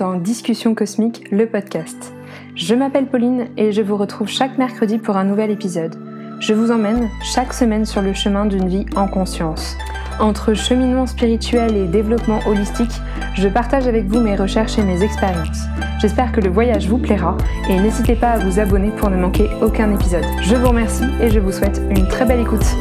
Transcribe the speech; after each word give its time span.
dans 0.00 0.14
Discussion 0.14 0.74
cosmique, 0.74 1.30
le 1.30 1.46
podcast. 1.46 2.14
Je 2.54 2.74
m'appelle 2.74 3.06
Pauline 3.06 3.48
et 3.58 3.70
je 3.70 3.82
vous 3.82 3.98
retrouve 3.98 4.28
chaque 4.28 4.56
mercredi 4.56 4.96
pour 4.96 5.18
un 5.18 5.24
nouvel 5.24 5.50
épisode. 5.50 5.94
Je 6.40 6.54
vous 6.54 6.70
emmène 6.70 7.10
chaque 7.22 7.52
semaine 7.52 7.84
sur 7.84 8.00
le 8.00 8.14
chemin 8.14 8.46
d'une 8.46 8.66
vie 8.66 8.86
en 8.96 9.06
conscience. 9.06 9.76
Entre 10.18 10.54
cheminement 10.54 11.06
spirituel 11.06 11.76
et 11.76 11.86
développement 11.86 12.40
holistique, 12.46 12.98
je 13.34 13.48
partage 13.48 13.86
avec 13.86 14.06
vous 14.06 14.20
mes 14.20 14.36
recherches 14.36 14.78
et 14.78 14.82
mes 14.82 15.02
expériences. 15.02 15.64
J'espère 16.00 16.32
que 16.32 16.40
le 16.40 16.48
voyage 16.48 16.88
vous 16.88 16.98
plaira 16.98 17.36
et 17.68 17.78
n'hésitez 17.78 18.16
pas 18.16 18.30
à 18.30 18.38
vous 18.38 18.58
abonner 18.58 18.90
pour 18.92 19.10
ne 19.10 19.18
manquer 19.18 19.50
aucun 19.60 19.92
épisode. 19.92 20.24
Je 20.40 20.56
vous 20.56 20.68
remercie 20.68 21.04
et 21.20 21.28
je 21.28 21.40
vous 21.40 21.52
souhaite 21.52 21.82
une 21.90 22.08
très 22.08 22.24
belle 22.24 22.40
écoute. 22.40 22.74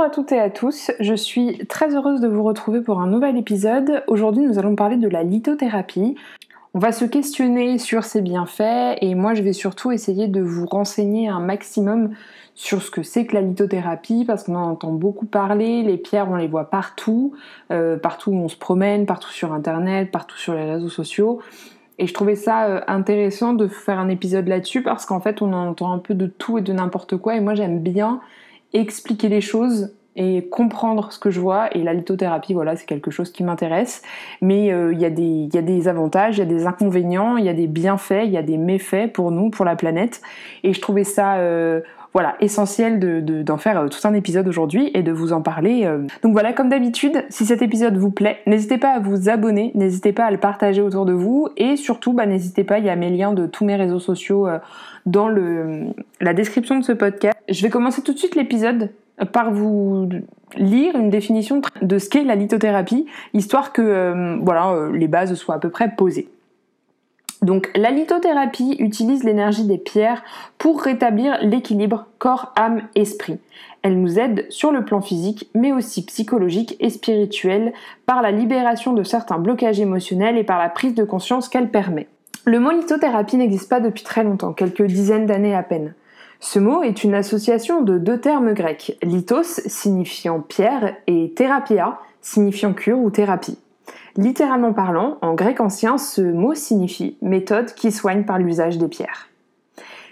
Bonjour 0.00 0.12
à 0.12 0.14
toutes 0.14 0.32
et 0.32 0.40
à 0.40 0.48
tous, 0.48 0.90
je 0.98 1.12
suis 1.12 1.58
très 1.66 1.94
heureuse 1.94 2.22
de 2.22 2.26
vous 2.26 2.42
retrouver 2.42 2.80
pour 2.80 3.02
un 3.02 3.06
nouvel 3.06 3.36
épisode. 3.36 4.02
Aujourd'hui 4.06 4.46
nous 4.46 4.58
allons 4.58 4.74
parler 4.74 4.96
de 4.96 5.08
la 5.08 5.22
lithothérapie. 5.22 6.16
On 6.72 6.78
va 6.78 6.90
se 6.90 7.04
questionner 7.04 7.76
sur 7.76 8.04
ses 8.04 8.22
bienfaits 8.22 8.96
et 9.02 9.14
moi 9.14 9.34
je 9.34 9.42
vais 9.42 9.52
surtout 9.52 9.92
essayer 9.92 10.26
de 10.26 10.40
vous 10.40 10.64
renseigner 10.64 11.28
un 11.28 11.40
maximum 11.40 12.14
sur 12.54 12.80
ce 12.80 12.90
que 12.90 13.02
c'est 13.02 13.26
que 13.26 13.34
la 13.34 13.42
lithothérapie 13.42 14.24
parce 14.24 14.44
qu'on 14.44 14.54
en 14.54 14.70
entend 14.70 14.92
beaucoup 14.92 15.26
parler, 15.26 15.82
les 15.82 15.98
pierres 15.98 16.30
on 16.30 16.36
les 16.36 16.48
voit 16.48 16.70
partout, 16.70 17.34
euh, 17.70 17.98
partout 17.98 18.30
où 18.30 18.36
on 18.36 18.48
se 18.48 18.56
promène, 18.56 19.04
partout 19.04 19.28
sur 19.28 19.52
internet, 19.52 20.10
partout 20.10 20.38
sur 20.38 20.54
les 20.54 20.64
réseaux 20.64 20.88
sociaux. 20.88 21.42
Et 21.98 22.06
je 22.06 22.14
trouvais 22.14 22.36
ça 22.36 22.68
euh, 22.68 22.80
intéressant 22.86 23.52
de 23.52 23.68
faire 23.68 23.98
un 23.98 24.08
épisode 24.08 24.48
là-dessus 24.48 24.82
parce 24.82 25.04
qu'en 25.04 25.20
fait 25.20 25.42
on 25.42 25.52
entend 25.52 25.92
un 25.92 25.98
peu 25.98 26.14
de 26.14 26.24
tout 26.24 26.56
et 26.56 26.62
de 26.62 26.72
n'importe 26.72 27.18
quoi 27.18 27.36
et 27.36 27.40
moi 27.40 27.54
j'aime 27.54 27.80
bien 27.80 28.22
expliquer 28.72 29.28
les 29.28 29.40
choses 29.40 29.94
et 30.16 30.48
comprendre 30.48 31.12
ce 31.12 31.18
que 31.18 31.30
je 31.30 31.40
vois. 31.40 31.74
Et 31.76 31.82
la 31.82 31.94
lithothérapie, 31.94 32.52
voilà, 32.52 32.76
c'est 32.76 32.86
quelque 32.86 33.10
chose 33.10 33.30
qui 33.30 33.44
m'intéresse. 33.44 34.02
Mais 34.40 34.72
euh, 34.72 34.92
il 34.92 34.98
y, 34.98 35.02
y, 35.02 35.58
a 35.58 35.62
des 35.62 35.88
avantages, 35.88 36.36
il 36.36 36.40
y 36.40 36.42
a 36.42 36.46
des 36.46 36.66
inconvénients, 36.66 37.36
il 37.36 37.44
y 37.44 37.48
a 37.48 37.54
des 37.54 37.66
bienfaits, 37.66 38.24
il 38.24 38.30
y 38.30 38.36
a 38.36 38.42
des 38.42 38.58
méfaits 38.58 39.12
pour 39.12 39.30
nous, 39.30 39.50
pour 39.50 39.64
la 39.64 39.76
planète. 39.76 40.20
Et 40.64 40.72
je 40.72 40.80
trouvais 40.80 41.04
ça... 41.04 41.36
Euh, 41.36 41.80
voilà, 42.12 42.36
essentiel 42.40 42.98
d'en 42.98 43.54
de, 43.54 43.60
faire 43.60 43.80
euh, 43.80 43.88
tout 43.88 44.06
un 44.06 44.14
épisode 44.14 44.48
aujourd'hui 44.48 44.90
et 44.94 45.02
de 45.02 45.12
vous 45.12 45.32
en 45.32 45.42
parler. 45.42 45.88
Donc 46.22 46.32
voilà, 46.32 46.52
comme 46.52 46.68
d'habitude, 46.68 47.24
si 47.28 47.46
cet 47.46 47.62
épisode 47.62 47.96
vous 47.96 48.10
plaît, 48.10 48.38
n'hésitez 48.46 48.78
pas 48.78 48.90
à 48.90 48.98
vous 48.98 49.28
abonner, 49.28 49.72
n'hésitez 49.74 50.12
pas 50.12 50.24
à 50.24 50.30
le 50.30 50.38
partager 50.38 50.82
autour 50.82 51.06
de 51.06 51.12
vous 51.12 51.48
et 51.56 51.76
surtout, 51.76 52.12
bah, 52.12 52.26
n'hésitez 52.26 52.64
pas, 52.64 52.78
il 52.78 52.84
y 52.84 52.90
a 52.90 52.96
mes 52.96 53.10
liens 53.10 53.32
de 53.32 53.46
tous 53.46 53.64
mes 53.64 53.76
réseaux 53.76 54.00
sociaux 54.00 54.48
dans 55.06 55.28
le, 55.28 55.86
la 56.20 56.34
description 56.34 56.78
de 56.78 56.84
ce 56.84 56.92
podcast. 56.92 57.36
Je 57.48 57.62
vais 57.62 57.70
commencer 57.70 58.02
tout 58.02 58.12
de 58.12 58.18
suite 58.18 58.34
l'épisode 58.34 58.90
par 59.32 59.52
vous 59.52 60.08
lire 60.56 60.96
une 60.96 61.10
définition 61.10 61.60
de 61.82 61.98
ce 61.98 62.08
qu'est 62.08 62.24
la 62.24 62.34
lithothérapie, 62.34 63.06
histoire 63.34 63.72
que 63.72 63.82
euh, 63.82 64.36
voilà, 64.42 64.70
euh, 64.70 64.92
les 64.92 65.08
bases 65.08 65.34
soient 65.34 65.54
à 65.54 65.58
peu 65.58 65.70
près 65.70 65.94
posées. 65.94 66.28
Donc 67.42 67.70
la 67.74 67.90
lithothérapie 67.90 68.76
utilise 68.78 69.24
l'énergie 69.24 69.64
des 69.64 69.78
pierres 69.78 70.22
pour 70.58 70.82
rétablir 70.82 71.38
l'équilibre 71.42 72.06
corps, 72.18 72.52
âme, 72.54 72.82
esprit. 72.94 73.38
Elle 73.82 74.00
nous 74.00 74.18
aide 74.18 74.46
sur 74.50 74.72
le 74.72 74.84
plan 74.84 75.00
physique, 75.00 75.48
mais 75.54 75.72
aussi 75.72 76.04
psychologique 76.04 76.76
et 76.80 76.90
spirituel, 76.90 77.72
par 78.04 78.20
la 78.20 78.30
libération 78.30 78.92
de 78.92 79.02
certains 79.02 79.38
blocages 79.38 79.80
émotionnels 79.80 80.36
et 80.36 80.44
par 80.44 80.58
la 80.58 80.68
prise 80.68 80.94
de 80.94 81.04
conscience 81.04 81.48
qu'elle 81.48 81.70
permet. 81.70 82.08
Le 82.44 82.60
mot 82.60 82.72
lithothérapie 82.72 83.36
n'existe 83.36 83.70
pas 83.70 83.80
depuis 83.80 84.02
très 84.02 84.24
longtemps, 84.24 84.52
quelques 84.52 84.84
dizaines 84.84 85.26
d'années 85.26 85.54
à 85.54 85.62
peine. 85.62 85.94
Ce 86.40 86.58
mot 86.58 86.82
est 86.82 87.04
une 87.04 87.14
association 87.14 87.82
de 87.82 87.98
deux 87.98 88.18
termes 88.18 88.54
grecs, 88.54 88.98
lithos 89.02 89.60
signifiant 89.66 90.40
pierre 90.40 90.94
et 91.06 91.32
thérapia 91.34 91.98
signifiant 92.22 92.72
cure 92.72 92.98
ou 92.98 93.10
thérapie. 93.10 93.58
Littéralement 94.16 94.72
parlant, 94.72 95.18
en 95.22 95.34
grec 95.34 95.60
ancien, 95.60 95.98
ce 95.98 96.20
mot 96.20 96.54
signifie 96.54 97.16
méthode 97.22 97.74
qui 97.74 97.92
soigne 97.92 98.24
par 98.24 98.38
l'usage 98.38 98.78
des 98.78 98.88
pierres. 98.88 99.28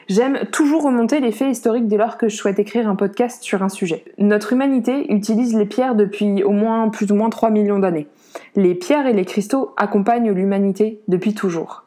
J'aime 0.09 0.47
toujours 0.50 0.84
remonter 0.84 1.20
les 1.20 1.32
faits 1.32 1.50
historiques 1.50 1.86
dès 1.86 1.98
lors 1.98 2.16
que 2.16 2.28
je 2.28 2.36
souhaite 2.36 2.59
écrire 2.59 2.88
un 2.88 2.97
podcast 2.97 3.42
sur 3.42 3.62
un 3.62 3.69
sujet. 3.69 4.04
Notre 4.16 4.54
humanité 4.54 5.12
utilise 5.12 5.54
les 5.54 5.66
pierres 5.66 5.94
depuis 5.94 6.42
au 6.42 6.53
moins 6.53 6.88
plus 6.88 7.12
ou 7.12 7.14
moins 7.14 7.28
3 7.28 7.50
millions 7.50 7.78
d'années. 7.78 8.09
Les 8.56 8.75
pierres 8.75 9.06
et 9.06 9.12
les 9.12 9.26
cristaux 9.26 9.75
accompagnent 9.76 10.32
l'humanité 10.32 11.03
depuis 11.09 11.34
toujours. 11.34 11.84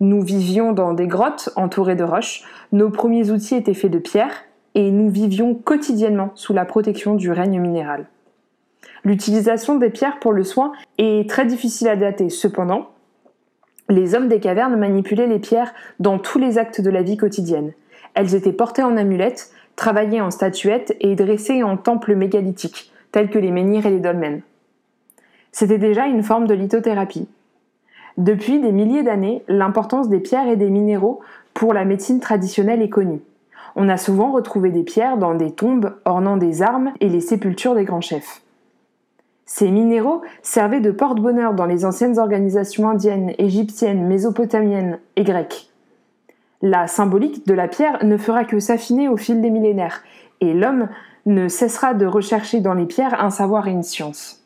Nous 0.00 0.20
vivions 0.20 0.72
dans 0.72 0.92
des 0.92 1.06
grottes 1.06 1.48
entourées 1.56 1.96
de 1.96 2.04
roches, 2.04 2.44
nos 2.72 2.90
premiers 2.90 3.30
outils 3.30 3.54
étaient 3.54 3.72
faits 3.72 3.90
de 3.90 3.98
pierre 3.98 4.44
et 4.74 4.90
nous 4.90 5.08
vivions 5.08 5.54
quotidiennement 5.54 6.32
sous 6.34 6.52
la 6.52 6.66
protection 6.66 7.14
du 7.14 7.30
règne 7.30 7.58
minéral. 7.58 8.06
L'utilisation 9.04 9.76
des 9.76 9.90
pierres 9.90 10.18
pour 10.18 10.32
le 10.32 10.44
soin 10.44 10.72
est 10.98 11.28
très 11.28 11.46
difficile 11.46 11.88
à 11.88 11.96
dater. 11.96 12.30
Cependant, 12.30 12.90
les 13.88 14.14
hommes 14.14 14.28
des 14.28 14.40
cavernes 14.40 14.76
manipulaient 14.76 15.26
les 15.26 15.38
pierres 15.38 15.72
dans 16.00 16.18
tous 16.18 16.38
les 16.38 16.58
actes 16.58 16.80
de 16.80 16.90
la 16.90 17.02
vie 17.02 17.16
quotidienne. 17.16 17.72
Elles 18.14 18.34
étaient 18.34 18.52
portées 18.52 18.82
en 18.82 18.96
amulettes, 18.96 19.50
travaillées 19.76 20.20
en 20.20 20.30
statuettes 20.30 20.96
et 21.00 21.14
dressées 21.14 21.62
en 21.62 21.76
temples 21.76 22.16
mégalithiques, 22.16 22.90
tels 23.12 23.30
que 23.30 23.38
les 23.38 23.50
menhirs 23.50 23.86
et 23.86 23.90
les 23.90 24.00
dolmens. 24.00 24.40
C'était 25.52 25.78
déjà 25.78 26.06
une 26.06 26.22
forme 26.22 26.46
de 26.46 26.54
lithothérapie. 26.54 27.28
Depuis 28.16 28.60
des 28.60 28.72
milliers 28.72 29.02
d'années, 29.02 29.42
l'importance 29.46 30.08
des 30.08 30.20
pierres 30.20 30.48
et 30.48 30.56
des 30.56 30.70
minéraux 30.70 31.20
pour 31.52 31.74
la 31.74 31.84
médecine 31.84 32.20
traditionnelle 32.20 32.82
est 32.82 32.88
connue. 32.88 33.20
On 33.76 33.90
a 33.90 33.98
souvent 33.98 34.32
retrouvé 34.32 34.70
des 34.70 34.82
pierres 34.82 35.18
dans 35.18 35.34
des 35.34 35.50
tombes 35.50 35.94
ornant 36.06 36.38
des 36.38 36.62
armes 36.62 36.92
et 37.00 37.10
les 37.10 37.20
sépultures 37.20 37.74
des 37.74 37.84
grands 37.84 38.00
chefs. 38.00 38.40
Ces 39.46 39.70
minéraux 39.70 40.22
servaient 40.42 40.80
de 40.80 40.90
porte-bonheur 40.90 41.54
dans 41.54 41.66
les 41.66 41.84
anciennes 41.84 42.18
organisations 42.18 42.90
indiennes, 42.90 43.32
égyptiennes, 43.38 44.06
mésopotamiennes 44.06 44.98
et 45.14 45.22
grecques. 45.22 45.70
La 46.62 46.88
symbolique 46.88 47.46
de 47.46 47.54
la 47.54 47.68
pierre 47.68 48.04
ne 48.04 48.16
fera 48.16 48.44
que 48.44 48.58
s'affiner 48.58 49.08
au 49.08 49.16
fil 49.16 49.40
des 49.40 49.50
millénaires, 49.50 50.02
et 50.40 50.52
l'homme 50.52 50.88
ne 51.26 51.48
cessera 51.48 51.94
de 51.94 52.06
rechercher 52.06 52.60
dans 52.60 52.74
les 52.74 52.86
pierres 52.86 53.22
un 53.22 53.30
savoir 53.30 53.68
et 53.68 53.72
une 53.72 53.84
science. 53.84 54.42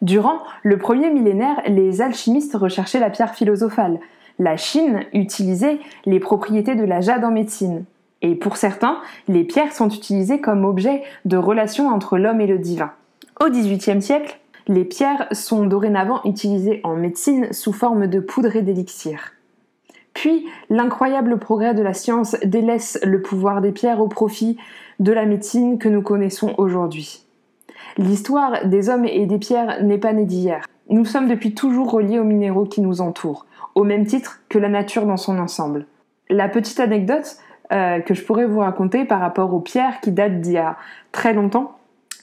Durant 0.00 0.38
le 0.62 0.78
premier 0.78 1.10
millénaire, 1.10 1.60
les 1.66 2.02
alchimistes 2.02 2.54
recherchaient 2.54 3.00
la 3.00 3.10
pierre 3.10 3.34
philosophale. 3.34 3.98
La 4.38 4.56
Chine 4.56 5.00
utilisait 5.12 5.80
les 6.04 6.20
propriétés 6.20 6.74
de 6.74 6.84
la 6.84 7.00
jade 7.00 7.24
en 7.24 7.30
médecine. 7.30 7.84
Et 8.22 8.34
pour 8.34 8.58
certains, 8.58 8.98
les 9.28 9.44
pierres 9.44 9.72
sont 9.72 9.88
utilisées 9.88 10.40
comme 10.40 10.64
objet 10.64 11.02
de 11.24 11.36
relation 11.36 11.88
entre 11.88 12.18
l'homme 12.18 12.40
et 12.40 12.46
le 12.46 12.58
divin. 12.58 12.92
Au 13.38 13.50
XVIIIe 13.50 14.00
siècle, 14.00 14.38
les 14.66 14.86
pierres 14.86 15.28
sont 15.32 15.66
dorénavant 15.66 16.22
utilisées 16.24 16.80
en 16.84 16.96
médecine 16.96 17.52
sous 17.52 17.72
forme 17.72 18.06
de 18.06 18.18
poudre 18.18 18.56
et 18.56 18.62
d'élixir. 18.62 19.32
Puis, 20.14 20.46
l'incroyable 20.70 21.38
progrès 21.38 21.74
de 21.74 21.82
la 21.82 21.92
science 21.92 22.34
délaisse 22.42 22.98
le 23.04 23.20
pouvoir 23.20 23.60
des 23.60 23.72
pierres 23.72 24.00
au 24.00 24.08
profit 24.08 24.56
de 25.00 25.12
la 25.12 25.26
médecine 25.26 25.78
que 25.78 25.90
nous 25.90 26.00
connaissons 26.00 26.54
aujourd'hui. 26.56 27.26
L'histoire 27.98 28.66
des 28.66 28.88
hommes 28.88 29.04
et 29.04 29.26
des 29.26 29.38
pierres 29.38 29.82
n'est 29.84 29.98
pas 29.98 30.14
née 30.14 30.24
d'hier. 30.24 30.64
Nous 30.88 31.04
sommes 31.04 31.28
depuis 31.28 31.54
toujours 31.54 31.90
reliés 31.90 32.18
aux 32.18 32.24
minéraux 32.24 32.64
qui 32.64 32.80
nous 32.80 33.02
entourent, 33.02 33.44
au 33.74 33.84
même 33.84 34.06
titre 34.06 34.40
que 34.48 34.58
la 34.58 34.70
nature 34.70 35.04
dans 35.04 35.18
son 35.18 35.38
ensemble. 35.38 35.86
La 36.30 36.48
petite 36.48 36.80
anecdote 36.80 37.36
euh, 37.72 38.00
que 38.00 38.14
je 38.14 38.24
pourrais 38.24 38.46
vous 38.46 38.60
raconter 38.60 39.04
par 39.04 39.20
rapport 39.20 39.52
aux 39.52 39.60
pierres 39.60 40.00
qui 40.00 40.10
datent 40.10 40.40
d'il 40.40 40.54
y 40.54 40.58
a 40.58 40.78
très 41.12 41.34
longtemps, 41.34 41.76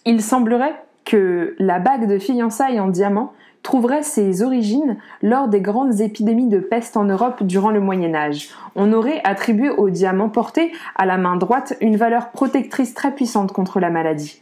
il 0.06 0.22
semblerait 0.24 0.75
que 1.06 1.56
la 1.59 1.80
bague 1.80 2.08
de 2.08 2.19
fiançailles 2.19 2.80
en 2.80 2.88
diamant 2.88 3.33
trouverait 3.62 4.04
ses 4.04 4.44
origines 4.44 4.98
lors 5.22 5.48
des 5.48 5.62
grandes 5.62 6.01
épidémies 6.01 6.50
de 6.50 6.60
peste 6.60 6.98
en 6.98 7.06
Europe 7.06 7.44
durant 7.44 7.72
le 7.72 7.80
Moyen 7.80 8.13
Âge. 8.13 8.50
On 8.75 8.92
aurait 8.92 9.22
attribué 9.24 9.69
au 9.69 9.89
diamant 9.89 10.30
porté 10.30 10.74
à 10.95 11.06
la 11.06 11.18
main 11.18 11.38
droite 11.38 11.75
une 11.80 11.95
valeur 11.95 12.31
protectrice 12.31 12.94
très 12.94 13.16
puissante 13.16 13.54
contre 13.54 13.80
la 13.80 13.89
maladie. 13.89 14.42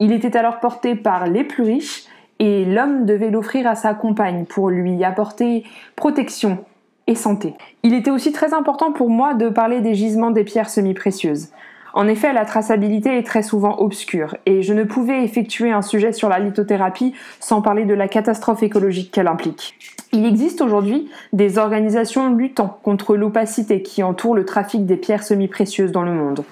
Il 0.00 0.12
était 0.12 0.36
alors 0.36 0.60
porté 0.60 0.94
par 0.96 1.26
les 1.26 1.44
plus 1.44 1.62
riches 1.62 2.04
et 2.40 2.64
l'homme 2.64 3.04
devait 3.04 3.30
l'offrir 3.30 3.66
à 3.66 3.74
sa 3.74 3.94
compagne 3.94 4.44
pour 4.44 4.70
lui 4.70 5.02
apporter 5.04 5.64
protection 5.96 6.58
et 7.06 7.14
santé. 7.14 7.54
Il 7.82 7.94
était 7.94 8.10
aussi 8.10 8.32
très 8.32 8.54
important 8.54 8.92
pour 8.92 9.08
moi 9.08 9.34
de 9.34 9.48
parler 9.48 9.80
des 9.80 9.94
gisements 9.94 10.30
des 10.30 10.44
pierres 10.44 10.70
semi-précieuses. 10.70 11.48
En 11.94 12.06
effet, 12.06 12.32
la 12.32 12.44
traçabilité 12.44 13.16
est 13.16 13.26
très 13.26 13.42
souvent 13.42 13.78
obscure 13.78 14.36
et 14.46 14.62
je 14.62 14.74
ne 14.74 14.84
pouvais 14.84 15.24
effectuer 15.24 15.72
un 15.72 15.82
sujet 15.82 16.12
sur 16.12 16.28
la 16.28 16.38
lithothérapie 16.38 17.14
sans 17.40 17.62
parler 17.62 17.84
de 17.84 17.94
la 17.94 18.08
catastrophe 18.08 18.62
écologique 18.62 19.10
qu'elle 19.10 19.28
implique. 19.28 19.74
Il 20.12 20.24
existe 20.24 20.60
aujourd'hui 20.60 21.10
des 21.32 21.58
organisations 21.58 22.34
luttant 22.34 22.78
contre 22.82 23.16
l'opacité 23.16 23.82
qui 23.82 24.02
entoure 24.02 24.34
le 24.34 24.44
trafic 24.44 24.86
des 24.86 24.96
pierres 24.96 25.24
semi-précieuses 25.24 25.92
dans 25.92 26.02
le 26.02 26.12
monde. 26.12 26.44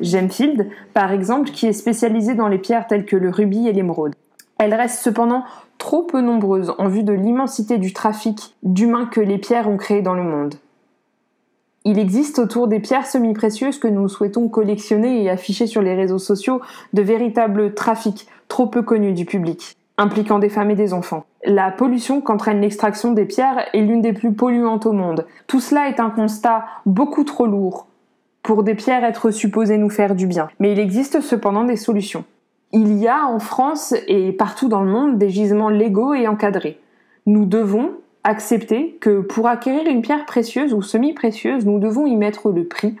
Gemfield, 0.00 0.68
par 0.94 1.12
exemple, 1.12 1.50
qui 1.50 1.66
est 1.66 1.72
spécialisée 1.72 2.34
dans 2.34 2.48
les 2.48 2.58
pierres 2.58 2.86
telles 2.86 3.04
que 3.04 3.16
le 3.16 3.30
rubis 3.30 3.68
et 3.68 3.72
l'émeraude. 3.72 4.14
Elles 4.58 4.74
restent 4.74 5.02
cependant 5.02 5.44
trop 5.78 6.02
peu 6.02 6.20
nombreuses 6.20 6.74
en 6.78 6.88
vue 6.88 7.02
de 7.02 7.12
l'immensité 7.12 7.78
du 7.78 7.92
trafic 7.92 8.54
d'humains 8.62 9.06
que 9.06 9.20
les 9.20 9.38
pierres 9.38 9.68
ont 9.68 9.76
créé 9.76 10.02
dans 10.02 10.14
le 10.14 10.22
monde. 10.22 10.54
Il 11.86 11.98
existe 11.98 12.38
autour 12.38 12.68
des 12.68 12.78
pierres 12.78 13.06
semi-précieuses 13.06 13.78
que 13.78 13.88
nous 13.88 14.06
souhaitons 14.06 14.48
collectionner 14.48 15.22
et 15.22 15.30
afficher 15.30 15.66
sur 15.66 15.80
les 15.80 15.94
réseaux 15.94 16.18
sociaux 16.18 16.60
de 16.92 17.00
véritables 17.00 17.74
trafics 17.74 18.26
trop 18.48 18.66
peu 18.66 18.82
connus 18.82 19.14
du 19.14 19.24
public, 19.24 19.76
impliquant 19.96 20.38
des 20.38 20.50
femmes 20.50 20.70
et 20.70 20.74
des 20.74 20.92
enfants. 20.92 21.24
La 21.44 21.70
pollution 21.70 22.20
qu'entraîne 22.20 22.60
l'extraction 22.60 23.12
des 23.12 23.24
pierres 23.24 23.66
est 23.72 23.80
l'une 23.80 24.02
des 24.02 24.12
plus 24.12 24.34
polluantes 24.34 24.84
au 24.84 24.92
monde. 24.92 25.26
Tout 25.46 25.60
cela 25.60 25.88
est 25.88 26.00
un 26.00 26.10
constat 26.10 26.66
beaucoup 26.84 27.24
trop 27.24 27.46
lourd 27.46 27.86
pour 28.42 28.62
des 28.62 28.74
pierres 28.74 29.04
être 29.04 29.30
supposées 29.30 29.78
nous 29.78 29.88
faire 29.88 30.14
du 30.14 30.26
bien. 30.26 30.48
Mais 30.58 30.72
il 30.72 30.78
existe 30.78 31.22
cependant 31.22 31.64
des 31.64 31.76
solutions. 31.76 32.24
Il 32.72 32.98
y 32.98 33.08
a 33.08 33.26
en 33.26 33.38
France 33.38 33.94
et 34.06 34.32
partout 34.32 34.68
dans 34.68 34.82
le 34.82 34.90
monde 34.90 35.16
des 35.16 35.30
gisements 35.30 35.70
légaux 35.70 36.12
et 36.12 36.28
encadrés. 36.28 36.78
Nous 37.26 37.46
devons, 37.46 37.92
accepter 38.24 38.98
que 39.00 39.20
pour 39.20 39.48
acquérir 39.48 39.86
une 39.86 40.02
pierre 40.02 40.26
précieuse 40.26 40.74
ou 40.74 40.82
semi-précieuse, 40.82 41.66
nous 41.66 41.78
devons 41.78 42.06
y 42.06 42.16
mettre 42.16 42.50
le 42.50 42.64
prix, 42.64 42.96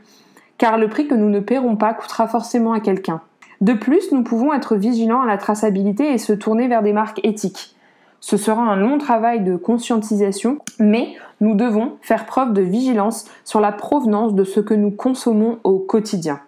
car 0.58 0.78
le 0.78 0.88
prix 0.88 1.06
que 1.06 1.14
nous 1.14 1.28
ne 1.28 1.40
paierons 1.40 1.76
pas 1.76 1.94
coûtera 1.94 2.26
forcément 2.28 2.72
à 2.72 2.80
quelqu'un. 2.80 3.20
De 3.60 3.74
plus, 3.74 4.12
nous 4.12 4.22
pouvons 4.22 4.54
être 4.54 4.76
vigilants 4.76 5.20
à 5.20 5.26
la 5.26 5.36
traçabilité 5.36 6.12
et 6.12 6.18
se 6.18 6.32
tourner 6.32 6.68
vers 6.68 6.82
des 6.82 6.94
marques 6.94 7.20
éthiques. 7.24 7.76
Ce 8.20 8.36
sera 8.36 8.62
un 8.62 8.76
long 8.76 8.98
travail 8.98 9.40
de 9.40 9.56
conscientisation, 9.56 10.58
mais 10.78 11.14
nous 11.40 11.54
devons 11.54 11.96
faire 12.02 12.26
preuve 12.26 12.52
de 12.52 12.62
vigilance 12.62 13.26
sur 13.44 13.60
la 13.60 13.72
provenance 13.72 14.34
de 14.34 14.44
ce 14.44 14.60
que 14.60 14.74
nous 14.74 14.90
consommons 14.90 15.58
au 15.64 15.78
quotidien. 15.78 16.40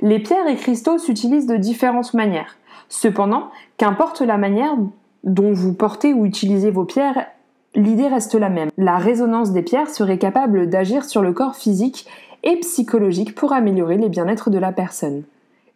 Les 0.00 0.18
pierres 0.18 0.46
et 0.48 0.56
cristaux 0.56 0.98
s'utilisent 0.98 1.46
de 1.46 1.56
différentes 1.56 2.14
manières. 2.14 2.56
Cependant, 2.88 3.50
qu'importe 3.76 4.20
la 4.20 4.38
manière 4.38 4.74
dont 5.22 5.52
vous 5.52 5.72
portez 5.72 6.12
ou 6.12 6.26
utilisez 6.26 6.70
vos 6.70 6.84
pierres, 6.84 7.26
l'idée 7.74 8.08
reste 8.08 8.34
la 8.34 8.48
même. 8.48 8.70
La 8.76 8.98
résonance 8.98 9.52
des 9.52 9.62
pierres 9.62 9.90
serait 9.90 10.18
capable 10.18 10.68
d'agir 10.68 11.04
sur 11.04 11.22
le 11.22 11.32
corps 11.32 11.56
physique 11.56 12.06
et 12.42 12.56
psychologique 12.56 13.34
pour 13.34 13.52
améliorer 13.52 13.96
les 13.96 14.08
bien-être 14.08 14.50
de 14.50 14.58
la 14.58 14.72
personne. 14.72 15.22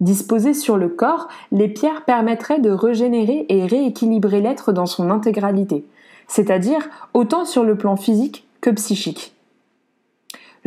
Disposées 0.00 0.54
sur 0.54 0.76
le 0.76 0.88
corps, 0.88 1.28
les 1.50 1.68
pierres 1.68 2.04
permettraient 2.04 2.60
de 2.60 2.70
régénérer 2.70 3.46
et 3.48 3.66
rééquilibrer 3.66 4.40
l'être 4.40 4.72
dans 4.72 4.86
son 4.86 5.10
intégralité, 5.10 5.84
c'est-à-dire 6.28 6.88
autant 7.14 7.44
sur 7.44 7.64
le 7.64 7.76
plan 7.76 7.96
physique 7.96 8.46
que 8.60 8.70
psychique. 8.70 9.34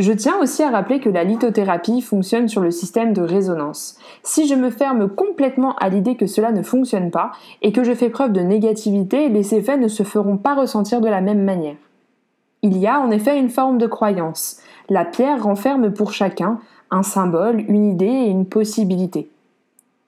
Je 0.02 0.14
tiens 0.14 0.40
aussi 0.42 0.64
à 0.64 0.72
rappeler 0.72 1.00
que 1.00 1.12
la 1.12 1.24
lithothérapie 1.24 2.02
fonctionne 2.02 2.48
sur 2.48 2.62
le 2.62 2.72
système 2.72 3.14
de 3.14 3.22
résonance. 3.22 4.00
Si 4.24 4.48
je 4.48 4.56
me 4.56 4.72
ferme 4.72 5.08
complètement 5.08 5.76
à 5.76 5.90
l'idée 5.90 6.16
que 6.16 6.26
cela 6.26 6.52
ne 6.52 6.64
fonctionne 6.64 7.12
pas 7.12 7.34
et 7.62 7.72
que 7.72 7.84
je 7.84 7.94
fais 7.94 8.10
preuve 8.10 8.32
de 8.32 8.42
négativité, 8.42 9.30
les 9.30 9.54
effets 9.54 9.78
ne 9.78 9.88
se 9.88 10.02
feront 10.02 10.38
pas 10.38 10.56
ressentir 10.56 11.02
de 11.02 11.08
la 11.08 11.22
même 11.22 11.44
manière. 11.44 11.76
Il 12.64 12.80
y 12.80 12.88
a 12.88 13.00
en 13.00 13.12
effet 13.12 13.38
une 13.38 13.52
forme 13.52 13.78
de 13.78 13.86
croyance. 13.86 14.58
La 14.90 15.06
pierre 15.06 15.44
renferme 15.44 15.94
pour 15.94 16.14
chacun 16.14 16.58
un 16.90 17.04
symbole, 17.04 17.64
une 17.68 17.86
idée 17.86 18.06
et 18.08 18.30
une 18.30 18.48
possibilité. 18.48 19.30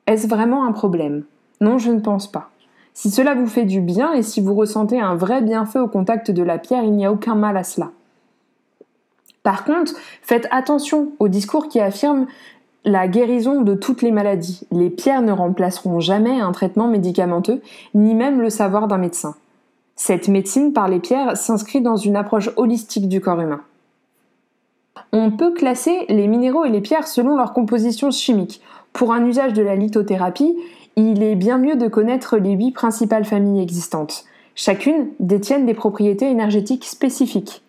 Est-ce 0.07 0.27
vraiment 0.27 0.65
un 0.65 0.71
problème? 0.71 1.23
Non, 1.61 1.77
je 1.77 1.91
ne 1.91 1.99
pense 1.99 2.25
pas. 2.25 2.49
Si 2.95 3.11
cela 3.11 3.35
vous 3.35 3.45
fait 3.45 3.65
du 3.65 3.79
bien 3.79 4.11
et 4.13 4.23
si 4.23 4.41
vous 4.41 4.55
ressentez 4.55 4.99
un 4.99 5.13
vrai 5.13 5.43
bienfait 5.43 5.77
au 5.77 5.87
contact 5.87 6.31
de 6.31 6.41
la 6.41 6.57
pierre, 6.57 6.83
il 6.83 6.93
n'y 6.93 7.05
a 7.05 7.11
aucun 7.11 7.35
mal 7.35 7.57
à 7.57 7.63
cela. 7.63 7.91
Par 9.43 9.65
contre, 9.65 9.93
faites 10.21 10.47
attention 10.51 11.11
aux 11.19 11.27
discours 11.27 11.67
qui 11.67 11.79
affirment 11.79 12.27
la 12.85 13.07
guérison 13.07 13.61
de 13.61 13.75
toutes 13.75 14.01
les 14.01 14.11
maladies. 14.11 14.61
Les 14.71 14.89
pierres 14.89 15.21
ne 15.21 15.31
remplaceront 15.31 15.99
jamais 15.99 16.39
un 16.39 16.51
traitement 16.51 16.87
médicamenteux, 16.87 17.61
ni 17.93 18.15
même 18.15 18.41
le 18.41 18.49
savoir 18.49 18.87
d'un 18.87 18.97
médecin. 18.97 19.35
Cette 19.95 20.27
médecine 20.27 20.73
par 20.73 20.87
les 20.87 20.99
pierres 20.99 21.37
s'inscrit 21.37 21.81
dans 21.81 21.97
une 21.97 22.15
approche 22.15 22.49
holistique 22.55 23.07
du 23.07 23.21
corps 23.21 23.39
humain. 23.39 23.61
On 25.11 25.31
peut 25.31 25.53
classer 25.53 26.05
les 26.09 26.27
minéraux 26.27 26.65
et 26.65 26.69
les 26.69 26.81
pierres 26.81 27.07
selon 27.07 27.37
leur 27.37 27.53
composition 27.53 28.11
chimique. 28.11 28.61
Pour 28.91 29.13
un 29.13 29.25
usage 29.25 29.53
de 29.53 29.61
la 29.61 29.75
lithothérapie, 29.75 30.55
il 30.95 31.23
est 31.23 31.35
bien 31.35 31.57
mieux 31.57 31.75
de 31.75 31.87
connaître 31.87 32.37
les 32.37 32.51
huit 32.51 32.71
principales 32.71 33.25
familles 33.25 33.61
existantes. 33.61 34.25
Chacune 34.55 35.09
détiennent 35.19 35.65
des 35.65 35.73
propriétés 35.73 36.29
énergétiques 36.29 36.85
spécifiques. 36.85 37.61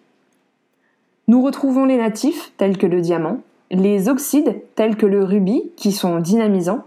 Nous 1.26 1.42
retrouvons 1.42 1.84
les 1.84 1.96
natifs, 1.96 2.52
tels 2.56 2.76
que 2.76 2.86
le 2.86 3.00
diamant, 3.00 3.38
les 3.70 4.08
oxydes, 4.08 4.60
tels 4.74 4.96
que 4.96 5.06
le 5.06 5.24
rubis, 5.24 5.70
qui 5.76 5.92
sont 5.92 6.18
dynamisants, 6.18 6.84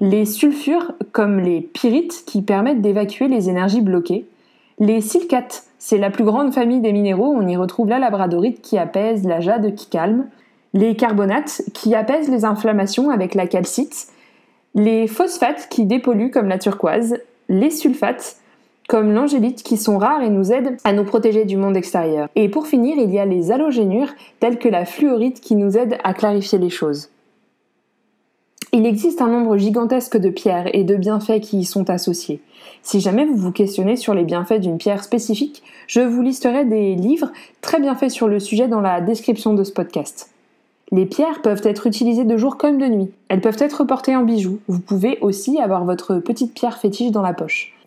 les 0.00 0.24
sulfures, 0.24 0.92
comme 1.12 1.40
les 1.40 1.60
pyrites, 1.60 2.24
qui 2.26 2.42
permettent 2.42 2.82
d'évacuer 2.82 3.28
les 3.28 3.48
énergies 3.48 3.80
bloquées, 3.80 4.26
les 4.78 5.00
silicates, 5.00 5.64
c'est 5.78 5.98
la 5.98 6.10
plus 6.10 6.24
grande 6.24 6.52
famille 6.52 6.80
des 6.80 6.92
minéraux, 6.92 7.34
on 7.34 7.46
y 7.46 7.56
retrouve 7.56 7.88
la 7.88 7.98
labradorite 7.98 8.60
qui 8.60 8.78
apaise, 8.78 9.24
la 9.24 9.40
jade 9.40 9.74
qui 9.74 9.88
calme, 9.88 10.26
les 10.74 10.94
carbonates 10.94 11.62
qui 11.72 11.94
apaisent 11.94 12.28
les 12.28 12.44
inflammations 12.44 13.10
avec 13.10 13.34
la 13.34 13.46
calcite, 13.46 14.08
les 14.74 15.06
phosphates 15.06 15.68
qui 15.70 15.86
dépolluent 15.86 16.30
comme 16.30 16.48
la 16.48 16.58
turquoise, 16.58 17.18
les 17.48 17.70
sulfates 17.70 18.36
comme 18.88 19.12
l'angélite 19.12 19.62
qui 19.62 19.76
sont 19.76 19.98
rares 19.98 20.22
et 20.22 20.30
nous 20.30 20.50
aident 20.50 20.78
à 20.82 20.92
nous 20.92 21.04
protéger 21.04 21.44
du 21.44 21.56
monde 21.56 21.76
extérieur. 21.76 22.28
Et 22.34 22.48
pour 22.48 22.66
finir, 22.66 22.96
il 22.98 23.10
y 23.12 23.18
a 23.18 23.26
les 23.26 23.52
halogénures 23.52 24.08
telles 24.40 24.58
que 24.58 24.68
la 24.68 24.86
fluorite 24.86 25.40
qui 25.40 25.54
nous 25.54 25.76
aident 25.76 25.98
à 26.02 26.14
clarifier 26.14 26.58
les 26.58 26.70
choses. 26.70 27.10
Il 28.72 28.86
existe 28.86 29.22
un 29.22 29.28
nombre 29.28 29.56
gigantesque 29.56 30.16
de 30.16 30.30
pierres 30.30 30.70
et 30.74 30.84
de 30.84 30.96
bienfaits 30.96 31.40
qui 31.40 31.60
y 31.60 31.64
sont 31.64 31.88
associés. 31.90 32.40
Si 32.82 33.00
jamais 33.00 33.26
vous 33.26 33.36
vous 33.36 33.52
questionnez 33.52 33.96
sur 33.96 34.14
les 34.14 34.24
bienfaits 34.24 34.60
d'une 34.60 34.78
pierre 34.78 35.04
spécifique, 35.04 35.62
je 35.86 36.00
vous 36.00 36.22
listerai 36.22 36.64
des 36.64 36.94
livres 36.94 37.30
très 37.60 37.80
bien 37.80 37.94
faits 37.94 38.10
sur 38.10 38.28
le 38.28 38.40
sujet 38.40 38.68
dans 38.68 38.80
la 38.80 39.00
description 39.00 39.52
de 39.52 39.64
ce 39.64 39.72
podcast. 39.72 40.30
Les 40.92 41.04
pierres 41.04 41.42
peuvent 41.42 41.62
être 41.64 41.86
utilisées 41.86 42.24
de 42.24 42.36
jour 42.38 42.56
comme 42.56 42.78
de 42.78 42.86
nuit. 42.86 43.10
Elles 43.28 43.42
peuvent 43.42 43.60
être 43.60 43.84
portées 43.84 44.16
en 44.16 44.22
bijoux. 44.22 44.60
Vous 44.68 44.80
pouvez 44.80 45.18
aussi 45.20 45.60
avoir 45.60 45.84
votre 45.84 46.16
petite 46.16 46.54
pierre 46.54 46.78
fétiche 46.78 47.10
dans 47.10 47.22
la 47.22 47.34
poche. 47.34 47.77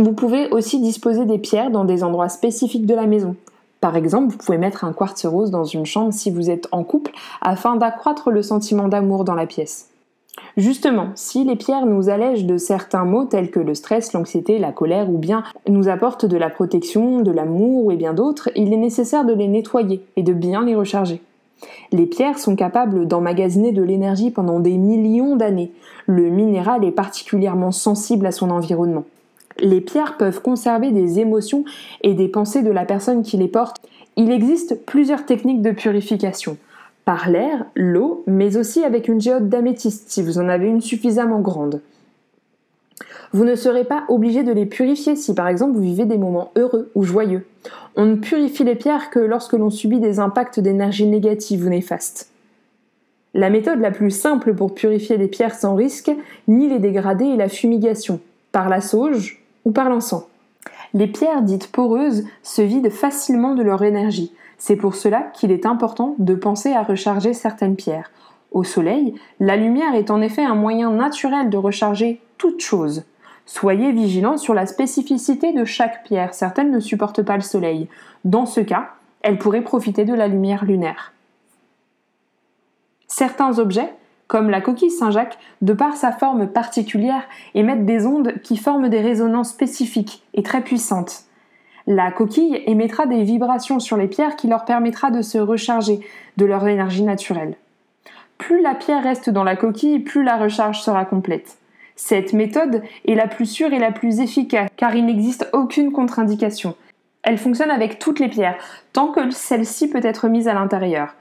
Vous 0.00 0.14
pouvez 0.14 0.48
aussi 0.48 0.80
disposer 0.80 1.26
des 1.26 1.36
pierres 1.36 1.70
dans 1.70 1.84
des 1.84 2.02
endroits 2.02 2.30
spécifiques 2.30 2.86
de 2.86 2.94
la 2.94 3.06
maison. 3.06 3.36
Par 3.82 3.96
exemple, 3.96 4.32
vous 4.32 4.38
pouvez 4.38 4.56
mettre 4.56 4.84
un 4.84 4.94
quartz 4.94 5.26
rose 5.26 5.50
dans 5.50 5.64
une 5.64 5.84
chambre 5.84 6.14
si 6.14 6.30
vous 6.30 6.48
êtes 6.48 6.68
en 6.72 6.84
couple 6.84 7.12
afin 7.42 7.76
d'accroître 7.76 8.30
le 8.30 8.40
sentiment 8.40 8.88
d'amour 8.88 9.24
dans 9.24 9.34
la 9.34 9.44
pièce. 9.44 9.90
Justement, 10.56 11.08
si 11.16 11.44
les 11.44 11.54
pierres 11.54 11.84
nous 11.84 12.08
allègent 12.08 12.46
de 12.46 12.56
certains 12.56 13.04
maux 13.04 13.26
tels 13.26 13.50
que 13.50 13.60
le 13.60 13.74
stress, 13.74 14.14
l'anxiété, 14.14 14.58
la 14.58 14.72
colère 14.72 15.10
ou 15.10 15.18
bien 15.18 15.42
nous 15.68 15.88
apportent 15.88 16.24
de 16.24 16.38
la 16.38 16.48
protection, 16.48 17.20
de 17.20 17.30
l'amour 17.30 17.92
et 17.92 17.96
bien 17.96 18.14
d'autres, 18.14 18.48
il 18.56 18.72
est 18.72 18.78
nécessaire 18.78 19.26
de 19.26 19.34
les 19.34 19.48
nettoyer 19.48 20.02
et 20.16 20.22
de 20.22 20.32
bien 20.32 20.64
les 20.64 20.76
recharger. 20.76 21.20
Les 21.92 22.06
pierres 22.06 22.38
sont 22.38 22.56
capables 22.56 23.06
d'emmagasiner 23.06 23.72
de 23.72 23.82
l'énergie 23.82 24.30
pendant 24.30 24.60
des 24.60 24.78
millions 24.78 25.36
d'années. 25.36 25.72
Le 26.06 26.30
minéral 26.30 26.86
est 26.86 26.90
particulièrement 26.90 27.70
sensible 27.70 28.24
à 28.24 28.32
son 28.32 28.48
environnement. 28.48 29.04
Les 29.60 29.80
pierres 29.80 30.16
peuvent 30.16 30.40
conserver 30.40 30.90
des 30.90 31.20
émotions 31.20 31.64
et 32.02 32.14
des 32.14 32.28
pensées 32.28 32.62
de 32.62 32.70
la 32.70 32.84
personne 32.84 33.22
qui 33.22 33.36
les 33.36 33.48
porte. 33.48 33.76
Il 34.16 34.30
existe 34.30 34.84
plusieurs 34.86 35.26
techniques 35.26 35.62
de 35.62 35.72
purification. 35.72 36.56
Par 37.04 37.28
l'air, 37.28 37.64
l'eau, 37.74 38.22
mais 38.26 38.56
aussi 38.56 38.84
avec 38.84 39.08
une 39.08 39.20
géode 39.20 39.48
d'améthyste 39.48 40.10
si 40.10 40.22
vous 40.22 40.38
en 40.38 40.48
avez 40.48 40.66
une 40.66 40.80
suffisamment 40.80 41.40
grande. 41.40 41.80
Vous 43.32 43.44
ne 43.44 43.54
serez 43.54 43.84
pas 43.84 44.04
obligé 44.08 44.42
de 44.42 44.52
les 44.52 44.66
purifier 44.66 45.14
si 45.14 45.34
par 45.34 45.48
exemple 45.48 45.74
vous 45.74 45.82
vivez 45.82 46.04
des 46.04 46.18
moments 46.18 46.50
heureux 46.56 46.90
ou 46.94 47.04
joyeux. 47.04 47.46
On 47.96 48.04
ne 48.06 48.16
purifie 48.16 48.64
les 48.64 48.74
pierres 48.74 49.10
que 49.10 49.20
lorsque 49.20 49.52
l'on 49.52 49.70
subit 49.70 50.00
des 50.00 50.18
impacts 50.18 50.58
d'énergie 50.58 51.06
négative 51.06 51.66
ou 51.66 51.68
néfastes. 51.68 52.30
La 53.32 53.48
méthode 53.48 53.80
la 53.80 53.92
plus 53.92 54.10
simple 54.10 54.54
pour 54.54 54.74
purifier 54.74 55.16
les 55.16 55.28
pierres 55.28 55.54
sans 55.54 55.76
risque 55.76 56.10
ni 56.48 56.68
les 56.68 56.80
dégrader 56.80 57.26
est 57.26 57.36
la 57.36 57.48
fumigation, 57.48 58.20
par 58.50 58.68
la 58.68 58.80
sauge, 58.80 59.39
ou 59.64 59.72
par 59.72 59.88
l'encens. 59.88 60.24
Les 60.92 61.06
pierres 61.06 61.42
dites 61.42 61.70
poreuses 61.70 62.24
se 62.42 62.62
vident 62.62 62.90
facilement 62.90 63.54
de 63.54 63.62
leur 63.62 63.82
énergie. 63.82 64.32
C'est 64.58 64.76
pour 64.76 64.94
cela 64.94 65.22
qu'il 65.34 65.52
est 65.52 65.66
important 65.66 66.14
de 66.18 66.34
penser 66.34 66.72
à 66.72 66.82
recharger 66.82 67.32
certaines 67.32 67.76
pierres. 67.76 68.10
Au 68.50 68.64
soleil, 68.64 69.14
la 69.38 69.56
lumière 69.56 69.94
est 69.94 70.10
en 70.10 70.20
effet 70.20 70.42
un 70.42 70.56
moyen 70.56 70.90
naturel 70.90 71.50
de 71.50 71.56
recharger 71.56 72.20
toute 72.36 72.60
chose. 72.60 73.04
Soyez 73.46 73.92
vigilants 73.92 74.36
sur 74.36 74.54
la 74.54 74.66
spécificité 74.66 75.52
de 75.52 75.64
chaque 75.64 76.04
pierre. 76.04 76.34
Certaines 76.34 76.70
ne 76.70 76.80
supportent 76.80 77.22
pas 77.22 77.36
le 77.36 77.42
soleil. 77.42 77.88
Dans 78.24 78.46
ce 78.46 78.60
cas, 78.60 78.90
elles 79.22 79.38
pourraient 79.38 79.62
profiter 79.62 80.04
de 80.04 80.14
la 80.14 80.28
lumière 80.28 80.64
lunaire. 80.64 81.12
Certains 83.06 83.58
objets 83.58 83.92
comme 84.30 84.48
la 84.48 84.60
coquille 84.60 84.92
Saint-Jacques, 84.92 85.38
de 85.60 85.72
par 85.72 85.96
sa 85.96 86.12
forme 86.12 86.46
particulière, 86.46 87.24
émettent 87.56 87.84
des 87.84 88.06
ondes 88.06 88.34
qui 88.44 88.56
forment 88.56 88.88
des 88.88 89.00
résonances 89.00 89.50
spécifiques 89.50 90.22
et 90.34 90.44
très 90.44 90.60
puissantes. 90.60 91.24
La 91.88 92.12
coquille 92.12 92.62
émettra 92.66 93.06
des 93.06 93.24
vibrations 93.24 93.80
sur 93.80 93.96
les 93.96 94.06
pierres 94.06 94.36
qui 94.36 94.46
leur 94.46 94.64
permettra 94.64 95.10
de 95.10 95.20
se 95.20 95.38
recharger 95.38 95.98
de 96.36 96.44
leur 96.44 96.68
énergie 96.68 97.02
naturelle. 97.02 97.56
Plus 98.38 98.62
la 98.62 98.76
pierre 98.76 99.02
reste 99.02 99.30
dans 99.30 99.42
la 99.42 99.56
coquille, 99.56 99.98
plus 99.98 100.22
la 100.22 100.36
recharge 100.36 100.80
sera 100.80 101.04
complète. 101.04 101.58
Cette 101.96 102.32
méthode 102.32 102.84
est 103.08 103.16
la 103.16 103.26
plus 103.26 103.46
sûre 103.46 103.72
et 103.72 103.80
la 103.80 103.90
plus 103.90 104.20
efficace 104.20 104.70
car 104.76 104.94
il 104.94 105.06
n'existe 105.06 105.50
aucune 105.52 105.90
contre-indication. 105.90 106.76
Elle 107.24 107.36
fonctionne 107.36 107.72
avec 107.72 107.98
toutes 107.98 108.20
les 108.20 108.28
pierres, 108.28 108.62
tant 108.92 109.08
que 109.08 109.28
celle-ci 109.32 109.90
peut 109.90 110.04
être 110.04 110.28
mise 110.28 110.46
à 110.46 110.54
l'intérieur. 110.54 111.16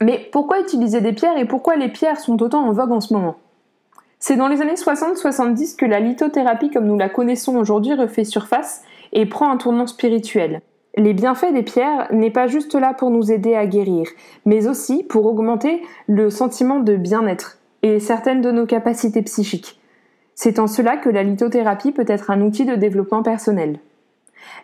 Mais 0.00 0.28
pourquoi 0.32 0.60
utiliser 0.60 1.00
des 1.00 1.12
pierres 1.12 1.38
et 1.38 1.44
pourquoi 1.44 1.76
les 1.76 1.88
pierres 1.88 2.20
sont 2.20 2.40
autant 2.42 2.66
en 2.66 2.72
vogue 2.72 2.92
en 2.92 3.00
ce 3.00 3.12
moment? 3.12 3.36
C'est 4.20 4.36
dans 4.36 4.48
les 4.48 4.60
années 4.60 4.74
60-70 4.74 5.76
que 5.76 5.86
la 5.86 6.00
lithothérapie 6.00 6.70
comme 6.70 6.86
nous 6.86 6.98
la 6.98 7.08
connaissons 7.08 7.56
aujourd'hui 7.56 7.94
refait 7.94 8.24
surface 8.24 8.82
et 9.12 9.26
prend 9.26 9.50
un 9.50 9.56
tournant 9.56 9.86
spirituel. 9.86 10.60
Les 10.96 11.14
bienfaits 11.14 11.52
des 11.52 11.62
pierres 11.62 12.08
n'est 12.12 12.30
pas 12.30 12.48
juste 12.48 12.74
là 12.74 12.92
pour 12.94 13.10
nous 13.10 13.30
aider 13.30 13.54
à 13.54 13.66
guérir, 13.66 14.08
mais 14.44 14.66
aussi 14.66 15.04
pour 15.04 15.26
augmenter 15.26 15.82
le 16.08 16.30
sentiment 16.30 16.80
de 16.80 16.96
bien-être 16.96 17.58
et 17.82 18.00
certaines 18.00 18.40
de 18.40 18.50
nos 18.50 18.66
capacités 18.66 19.22
psychiques. 19.22 19.78
C'est 20.34 20.58
en 20.58 20.66
cela 20.66 20.96
que 20.96 21.08
la 21.08 21.22
lithothérapie 21.22 21.92
peut 21.92 22.04
être 22.08 22.30
un 22.30 22.40
outil 22.40 22.64
de 22.64 22.74
développement 22.74 23.22
personnel. 23.22 23.78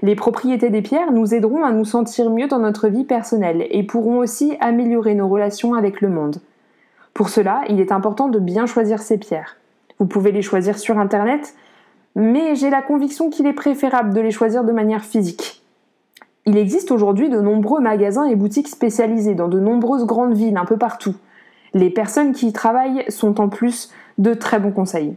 Les 0.02 0.14
propriétés 0.14 0.71
des 0.71 0.83
pierres 0.83 1.12
nous 1.12 1.35
aideront 1.35 1.64
à 1.64 1.73
nous 1.73 1.85
sentir 1.85 2.31
mieux 2.31 2.49
dans 2.49 2.59
notre 2.59 2.88
vie 2.88 3.04
personnelle 3.04 3.66
et 3.71 3.83
pourront 3.83 4.19
aussi 4.19 4.57
améliorer 4.61 5.14
nos 5.14 5.28
relations 5.28 5.75
avec 5.75 6.00
le 6.00 6.09
monde. 6.09 6.40
Pour 7.14 7.28
cela, 7.28 7.62
il 7.69 7.81
est 7.81 7.93
important 7.93 8.28
de 8.28 8.38
bien 8.38 8.66
choisir 8.66 9.00
ces 9.00 9.19
pierres. 9.19 9.57
Vous 9.99 10.07
pouvez 10.07 10.33
les 10.33 10.43
choisir 10.43 10.78
sur 10.78 10.99
Internet, 10.99 11.54
mais 12.16 12.54
j'ai 12.57 12.71
la 12.71 12.83
conviction 12.83 13.31
qu'il 13.31 13.47
est 13.47 13.52
préférable 13.52 14.12
de 14.12 14.21
les 14.21 14.33
choisir 14.33 14.64
de 14.64 14.73
manière 14.73 15.04
physique. 15.04 15.62
Il 16.47 16.59
existe 16.59 16.90
aujourd'hui 16.90 17.31
de 17.31 17.40
nombreux 17.40 17.81
magasins 17.81 18.26
et 18.26 18.37
boutiques 18.37 18.69
spécialisés 18.69 19.35
dans 19.35 19.49
de 19.49 19.61
nombreuses 19.61 20.04
grandes 20.04 20.35
villes 20.35 20.59
un 20.59 20.66
peu 20.66 20.76
partout. 20.76 21.14
Les 21.73 21.90
personnes 21.90 22.33
qui 22.33 22.49
y 22.49 22.52
travaillent 22.52 23.04
sont 23.09 23.40
en 23.40 23.49
plus 23.49 23.90
de 24.19 24.35
très 24.35 24.59
bons 24.59 24.73
conseils. 24.73 25.16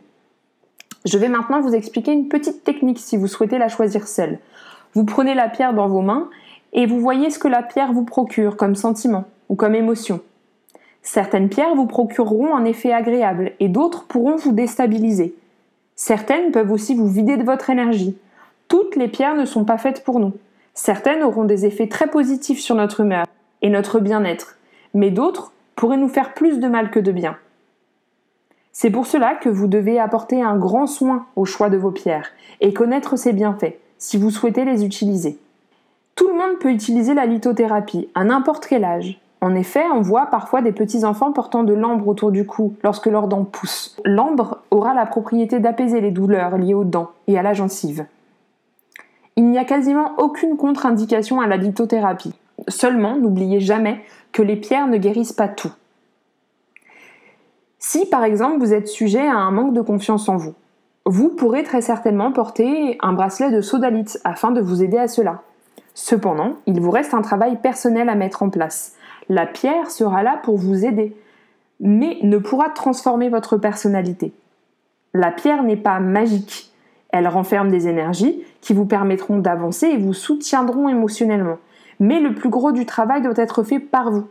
Je 1.08 1.18
vais 1.18 1.30
maintenant 1.30 1.62
vous 1.62 1.74
expliquer 1.74 2.12
une 2.12 2.28
petite 2.28 2.66
technique 2.66 3.00
si 3.00 3.16
vous 3.16 3.28
souhaitez 3.28 3.58
la 3.58 3.70
choisir 3.70 4.10
seule. 4.10 4.40
Vous 4.94 5.06
prenez 5.06 5.36
la 5.36 5.48
pierre 5.48 5.74
dans 5.74 5.88
vos 5.88 6.02
mains 6.02 6.30
et 6.74 6.86
vous 6.86 7.00
voyez 7.00 7.30
ce 7.30 7.40
que 7.40 7.48
la 7.48 7.64
pierre 7.64 7.94
vous 7.94 8.04
procure 8.04 8.58
comme 8.58 8.76
sentiment 8.76 9.24
ou 9.48 9.56
comme 9.56 9.74
émotion. 9.74 10.20
Certaines 11.04 11.48
pierres 11.48 11.76
vous 11.76 11.86
procureront 11.86 12.54
un 12.54 12.66
effet 12.66 12.92
agréable 12.92 13.54
et 13.62 13.70
d'autres 13.70 14.04
pourront 14.04 14.36
vous 14.36 14.52
déstabiliser. 14.52 15.34
Certaines 15.96 16.52
peuvent 16.52 16.74
aussi 16.74 16.94
vous 16.94 17.08
vider 17.08 17.38
de 17.38 17.46
votre 17.46 17.70
énergie. 17.70 18.18
Toutes 18.68 18.98
les 18.98 19.08
pierres 19.08 19.36
ne 19.36 19.46
sont 19.46 19.64
pas 19.64 19.78
faites 19.78 20.04
pour 20.04 20.20
nous. 20.20 20.34
Certaines 20.74 21.24
auront 21.24 21.46
des 21.46 21.66
effets 21.66 21.88
très 21.88 22.08
positifs 22.08 22.60
sur 22.60 22.76
notre 22.76 23.00
humeur 23.00 23.26
et 23.62 23.70
notre 23.70 24.02
bien-être, 24.02 24.58
mais 24.94 25.10
d'autres 25.10 25.54
pourraient 25.78 25.96
nous 25.96 26.10
faire 26.10 26.34
plus 26.34 26.60
de 26.60 26.68
mal 26.68 26.92
que 26.92 27.00
de 27.00 27.14
bien. 27.14 27.38
C'est 28.80 28.92
pour 28.92 29.08
cela 29.08 29.34
que 29.34 29.50
vous 29.50 29.66
devez 29.66 30.00
apporter 30.00 30.44
un 30.44 30.56
grand 30.56 30.86
soin 30.86 31.26
au 31.36 31.46
choix 31.46 31.72
de 31.72 31.78
vos 31.78 31.90
pierres 31.90 32.30
et 32.62 32.74
connaître 32.74 33.16
ses 33.16 33.34
bienfaits 33.34 33.74
si 33.98 34.18
vous 34.18 34.30
souhaitez 34.30 34.66
les 34.66 34.86
utiliser. 34.86 35.40
Tout 36.14 36.28
le 36.28 36.36
monde 36.36 36.60
peut 36.60 36.70
utiliser 36.70 37.16
la 37.16 37.26
lithothérapie 37.26 38.08
à 38.14 38.24
n'importe 38.24 38.68
quel 38.68 38.84
âge. 38.84 39.20
En 39.42 39.56
effet, 39.56 39.84
on 39.92 40.02
voit 40.02 40.28
parfois 40.28 40.62
des 40.62 40.74
petits 40.74 41.06
enfants 41.06 41.32
portant 41.32 41.64
de 41.64 41.74
l'ambre 41.74 42.08
autour 42.08 42.32
du 42.32 42.46
cou 42.46 42.76
lorsque 42.84 43.08
leurs 43.08 43.28
dents 43.28 43.46
poussent. 43.46 43.98
L'ambre 44.06 44.60
aura 44.70 44.94
la 44.94 45.08
propriété 45.08 45.60
d'apaiser 45.60 46.00
les 46.00 46.12
douleurs 46.12 46.56
liées 46.60 46.76
aux 46.76 46.84
dents 46.84 47.10
et 47.26 47.40
à 47.40 47.42
la 47.42 47.56
gencive. 47.56 48.06
Il 49.38 49.50
n'y 49.50 49.58
a 49.58 49.66
quasiment 49.66 50.12
aucune 50.20 50.56
contre-indication 50.56 51.42
à 51.42 51.48
la 51.48 51.58
lithothérapie. 51.58 52.36
Seulement, 52.68 53.16
n'oubliez 53.16 53.60
jamais 53.60 54.04
que 54.34 54.44
les 54.44 54.56
pierres 54.56 54.86
ne 54.86 54.98
guérissent 54.98 55.34
pas 55.34 55.48
tout. 55.48 55.74
Si 57.80 58.08
par 58.08 58.24
exemple 58.24 58.60
vous 58.60 58.74
êtes 58.74 58.88
sujet 58.88 59.28
à 59.28 59.36
un 59.36 59.52
manque 59.52 59.74
de 59.74 59.82
confiance 59.82 60.28
en 60.30 60.38
vous, 60.38 60.56
vous 61.06 61.30
pourrez 61.30 61.64
très 61.64 61.82
certainement 61.82 62.32
porter 62.32 62.98
un 63.02 63.14
bracelet 63.14 63.52
de 63.52 63.62
sodalite 63.62 64.20
afin 64.24 64.52
de 64.52 64.62
vous 64.62 64.84
aider 64.84 64.98
à 64.98 65.08
cela. 65.08 65.42
Cependant, 65.94 66.56
il 66.66 66.82
vous 66.82 66.92
reste 66.92 67.14
un 67.14 67.22
travail 67.22 67.62
personnel 67.62 68.10
à 68.10 68.16
mettre 68.16 68.44
en 68.44 68.50
place. 68.50 68.94
La 69.30 69.46
pierre 69.46 69.90
sera 69.90 70.22
là 70.22 70.40
pour 70.44 70.58
vous 70.58 70.86
aider, 70.86 71.16
mais 71.80 72.18
ne 72.24 72.38
pourra 72.38 72.70
transformer 72.70 73.30
votre 73.30 73.58
personnalité. 73.58 74.34
La 75.14 75.32
pierre 75.32 75.64
n'est 75.64 75.78
pas 75.78 76.00
magique. 76.00 76.72
Elle 77.10 77.28
renferme 77.28 77.70
des 77.70 77.88
énergies 77.88 78.44
qui 78.62 78.74
vous 78.74 78.86
permettront 78.86 79.38
d'avancer 79.38 79.88
et 79.88 79.98
vous 79.98 80.14
soutiendront 80.14 80.90
émotionnellement. 80.90 81.58
Mais 82.00 82.20
le 82.20 82.36
plus 82.36 82.50
gros 82.50 82.72
du 82.72 82.86
travail 82.86 83.22
doit 83.22 83.34
être 83.38 83.64
fait 83.64 83.80
par 83.80 84.12
vous. 84.12 84.28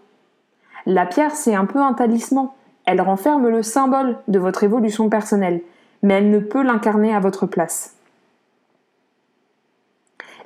La 0.85 1.07
pierre, 1.07 1.35
c'est 1.35 1.55
un 1.55 1.65
peu 1.65 1.81
un 1.81 1.95
talisman. 1.95 2.51
Elle 2.87 3.01
renferme 3.01 3.49
le 3.49 3.63
symbole 3.63 4.17
de 4.29 4.39
votre 4.39 4.65
évolution 4.65 5.09
personnelle, 5.09 5.61
mais 6.03 6.15
elle 6.15 6.31
ne 6.31 6.39
peut 6.39 6.63
l'incarner 6.63 7.13
à 7.13 7.21
votre 7.21 7.47
place. 7.47 7.97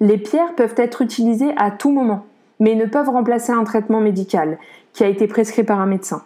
Les 0.01 0.17
pierres 0.17 0.55
peuvent 0.55 0.75
être 0.79 1.03
utilisées 1.03 1.53
à 1.59 1.71
tout 1.71 1.91
moment, 1.91 2.25
mais 2.59 2.75
ne 2.75 2.87
peuvent 2.87 3.11
remplacer 3.11 3.53
un 3.53 3.65
traitement 3.65 4.01
médical 4.01 4.59
qui 4.95 5.05
a 5.05 5.09
été 5.09 5.27
prescrit 5.27 5.63
par 5.63 5.81
un 5.81 5.87
médecin. 5.87 6.25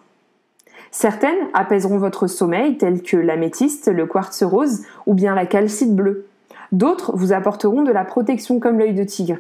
Certaines 0.92 1.49
apaiseront 1.54 1.99
votre 1.99 2.28
sommeil, 2.28 2.78
telles 2.78 3.02
que 3.02 3.16
l'améthyste, 3.16 3.88
le 3.88 4.06
quartz 4.06 4.44
rose 4.44 4.83
ou 5.06 5.14
bien 5.14 5.35
la 5.35 5.44
calcite 5.44 5.94
bleue. 5.94 6.28
D'autres 6.71 7.16
vous 7.16 7.33
apporteront 7.33 7.83
de 7.83 7.90
la 7.90 8.04
protection 8.04 8.61
comme 8.61 8.78
l'œil 8.78 8.94
de 8.94 9.02
tigre. 9.02 9.38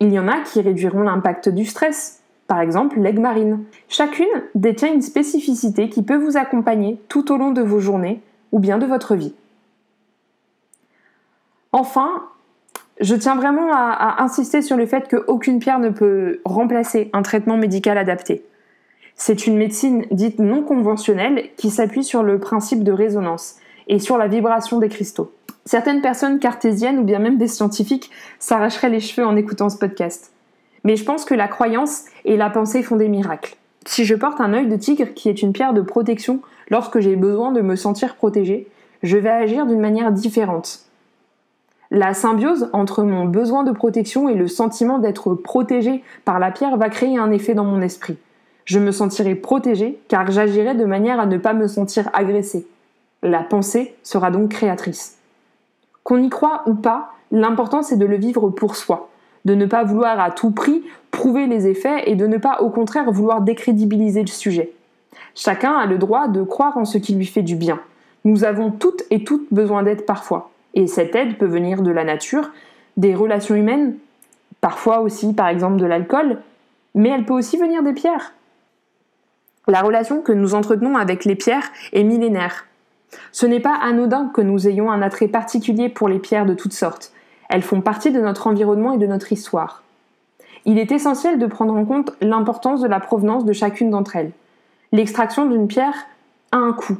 Il 0.00 0.10
y 0.10 0.18
en 0.18 0.26
a 0.26 0.40
qui 0.40 0.62
réduiront 0.62 1.02
l'impact 1.02 1.50
du 1.50 1.66
stress, 1.66 2.22
par 2.46 2.60
exemple 2.60 3.00
l'aigle 3.00 3.20
marine. 3.20 3.64
Chacune 3.88 4.26
détient 4.54 4.92
une 4.92 5.02
spécificité 5.02 5.88
qui 5.88 6.02
peut 6.02 6.16
vous 6.16 6.36
accompagner 6.36 7.00
tout 7.08 7.32
au 7.32 7.36
long 7.36 7.50
de 7.50 7.62
vos 7.62 7.80
journées 7.80 8.20
ou 8.52 8.58
bien 8.58 8.78
de 8.78 8.86
votre 8.86 9.14
vie. 9.14 9.34
Enfin, 11.72 12.22
je 13.00 13.14
tiens 13.14 13.36
vraiment 13.36 13.72
à, 13.72 14.22
insister 14.22 14.62
sur 14.62 14.76
le 14.76 14.86
fait 14.86 15.08
qu'aucune 15.08 15.58
pierre 15.58 15.78
ne 15.78 15.90
peut 15.90 16.40
remplacer 16.44 17.10
un 17.12 17.22
traitement 17.22 17.56
médical 17.56 17.98
adapté. 17.98 18.44
C'est 19.14 19.46
une 19.46 19.56
médecine 19.56 20.04
dite 20.10 20.38
non 20.38 20.62
conventionnelle 20.62 21.50
qui 21.56 21.70
s'appuie 21.70 22.04
sur 22.04 22.22
le 22.22 22.38
principe 22.38 22.84
de 22.84 22.92
résonance 22.92 23.56
et 23.88 23.98
sur 23.98 24.18
la 24.18 24.28
vibration 24.28 24.78
des 24.78 24.88
cristaux. 24.88 25.32
Certaines 25.64 26.00
personnes 26.00 26.38
cartésiennes 26.38 26.98
ou 26.98 27.02
bien 27.02 27.18
même 27.18 27.38
des 27.38 27.48
scientifiques 27.48 28.10
s'arracheraient 28.38 28.90
les 28.90 29.00
cheveux 29.00 29.26
en 29.26 29.36
écoutant 29.36 29.68
ce 29.68 29.78
podcast. 29.78 30.32
Mais 30.86 30.94
je 30.94 31.04
pense 31.04 31.24
que 31.24 31.34
la 31.34 31.48
croyance 31.48 32.04
et 32.24 32.36
la 32.36 32.48
pensée 32.48 32.84
font 32.84 32.94
des 32.94 33.08
miracles. 33.08 33.56
Si 33.86 34.04
je 34.04 34.14
porte 34.14 34.40
un 34.40 34.52
œil 34.52 34.68
de 34.68 34.76
tigre 34.76 35.14
qui 35.14 35.28
est 35.28 35.42
une 35.42 35.52
pierre 35.52 35.74
de 35.74 35.80
protection 35.80 36.38
lorsque 36.70 37.00
j'ai 37.00 37.16
besoin 37.16 37.50
de 37.50 37.60
me 37.60 37.74
sentir 37.74 38.14
protégée, 38.14 38.68
je 39.02 39.16
vais 39.16 39.30
agir 39.30 39.66
d'une 39.66 39.80
manière 39.80 40.12
différente. 40.12 40.82
La 41.90 42.14
symbiose 42.14 42.70
entre 42.72 43.02
mon 43.02 43.24
besoin 43.24 43.64
de 43.64 43.72
protection 43.72 44.28
et 44.28 44.36
le 44.36 44.46
sentiment 44.46 45.00
d'être 45.00 45.34
protégé 45.34 46.04
par 46.24 46.38
la 46.38 46.52
pierre 46.52 46.76
va 46.76 46.88
créer 46.88 47.18
un 47.18 47.32
effet 47.32 47.54
dans 47.54 47.64
mon 47.64 47.82
esprit. 47.82 48.16
Je 48.64 48.78
me 48.78 48.92
sentirai 48.92 49.34
protégée 49.34 49.98
car 50.06 50.30
j'agirai 50.30 50.76
de 50.76 50.84
manière 50.84 51.18
à 51.18 51.26
ne 51.26 51.36
pas 51.36 51.52
me 51.52 51.66
sentir 51.66 52.10
agressée. 52.12 52.64
La 53.24 53.42
pensée 53.42 53.96
sera 54.04 54.30
donc 54.30 54.50
créatrice. 54.50 55.18
Qu'on 56.04 56.22
y 56.22 56.28
croit 56.28 56.62
ou 56.66 56.74
pas, 56.74 57.10
l'important 57.32 57.82
c'est 57.82 57.98
de 57.98 58.06
le 58.06 58.18
vivre 58.18 58.50
pour 58.50 58.76
soi 58.76 59.10
de 59.46 59.54
ne 59.54 59.64
pas 59.64 59.84
vouloir 59.84 60.20
à 60.20 60.30
tout 60.32 60.50
prix 60.50 60.84
prouver 61.12 61.46
les 61.46 61.66
effets 61.66 62.10
et 62.10 62.16
de 62.16 62.26
ne 62.26 62.36
pas 62.36 62.60
au 62.60 62.68
contraire 62.68 63.10
vouloir 63.10 63.40
décrédibiliser 63.40 64.20
le 64.20 64.26
sujet. 64.26 64.72
Chacun 65.34 65.72
a 65.72 65.86
le 65.86 65.98
droit 65.98 66.28
de 66.28 66.42
croire 66.42 66.76
en 66.76 66.84
ce 66.84 66.98
qui 66.98 67.14
lui 67.14 67.26
fait 67.26 67.42
du 67.42 67.56
bien. 67.56 67.80
Nous 68.24 68.44
avons 68.44 68.70
toutes 68.70 69.04
et 69.10 69.22
toutes 69.22 69.46
besoin 69.52 69.84
d'aide 69.84 70.04
parfois. 70.04 70.50
Et 70.74 70.88
cette 70.88 71.14
aide 71.14 71.38
peut 71.38 71.46
venir 71.46 71.82
de 71.82 71.90
la 71.90 72.04
nature, 72.04 72.50
des 72.96 73.14
relations 73.14 73.54
humaines, 73.54 73.94
parfois 74.60 75.00
aussi 75.00 75.32
par 75.32 75.48
exemple 75.48 75.76
de 75.76 75.86
l'alcool, 75.86 76.38
mais 76.94 77.10
elle 77.10 77.24
peut 77.24 77.34
aussi 77.34 77.56
venir 77.56 77.82
des 77.82 77.92
pierres. 77.92 78.32
La 79.68 79.80
relation 79.80 80.22
que 80.22 80.32
nous 80.32 80.54
entretenons 80.54 80.96
avec 80.96 81.24
les 81.24 81.36
pierres 81.36 81.70
est 81.92 82.04
millénaire. 82.04 82.66
Ce 83.30 83.46
n'est 83.46 83.60
pas 83.60 83.78
anodin 83.80 84.30
que 84.34 84.40
nous 84.40 84.66
ayons 84.66 84.90
un 84.90 85.02
attrait 85.02 85.28
particulier 85.28 85.88
pour 85.88 86.08
les 86.08 86.18
pierres 86.18 86.46
de 86.46 86.54
toutes 86.54 86.72
sortes. 86.72 87.12
Elles 87.48 87.62
font 87.62 87.80
partie 87.80 88.10
de 88.10 88.20
notre 88.20 88.46
environnement 88.46 88.92
et 88.92 88.98
de 88.98 89.06
notre 89.06 89.32
histoire. 89.32 89.82
Il 90.64 90.78
est 90.78 90.90
essentiel 90.90 91.38
de 91.38 91.46
prendre 91.46 91.74
en 91.74 91.84
compte 91.84 92.12
l'importance 92.20 92.80
de 92.80 92.88
la 92.88 93.00
provenance 93.00 93.44
de 93.44 93.52
chacune 93.52 93.90
d'entre 93.90 94.16
elles. 94.16 94.32
L'extraction 94.92 95.46
d'une 95.46 95.68
pierre 95.68 96.06
a 96.52 96.56
un 96.56 96.72
coût. 96.72 96.98